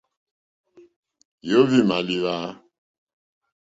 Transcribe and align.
Yǒhwì 1.49 1.79
màlíwá. 1.89 2.35